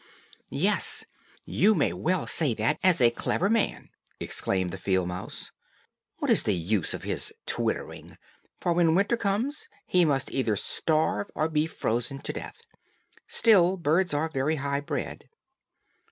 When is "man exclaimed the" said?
3.51-4.79